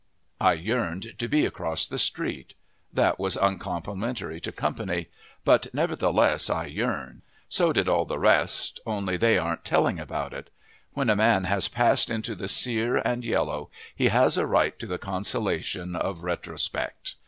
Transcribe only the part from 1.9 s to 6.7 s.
street. That was uncomplimentary to company, but nevertheless I